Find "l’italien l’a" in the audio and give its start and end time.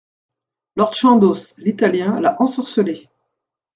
1.59-2.35